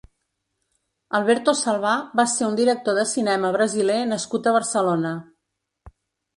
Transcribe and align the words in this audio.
Alberto 1.19 1.53
Salvá 1.59 1.91
va 2.21 2.25
ser 2.33 2.49
un 2.49 2.57
director 2.61 2.99
de 3.01 3.05
cinema 3.13 3.55
brasiler 3.59 4.01
nascut 4.17 4.49
a 4.53 4.59
Barcelona. 4.59 5.17